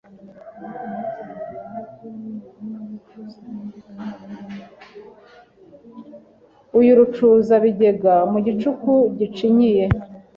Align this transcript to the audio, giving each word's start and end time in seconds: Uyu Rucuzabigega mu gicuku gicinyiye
Uyu 6.79 6.91
Rucuzabigega 6.97 8.15
mu 8.31 8.39
gicuku 8.45 8.93
gicinyiye 9.17 9.85